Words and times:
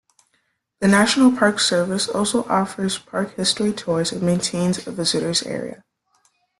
The 0.79 0.87
National 0.87 1.31
Park 1.31 1.59
Service 1.59 2.07
also 2.09 2.43
offers 2.45 2.97
park 2.97 3.35
history 3.35 3.71
tours 3.71 4.11
and 4.11 4.23
maintains 4.23 4.87
a 4.87 4.91
visitors 4.91 5.43
area. 5.43 5.83